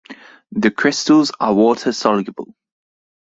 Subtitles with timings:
[0.51, 2.55] The crystals are water-soluble.